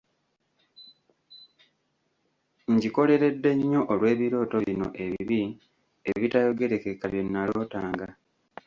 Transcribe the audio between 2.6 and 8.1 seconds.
Ngikoleredde nnyo olw'ebirooto bino ebibi ebitayogerekeka bye nnalootanga.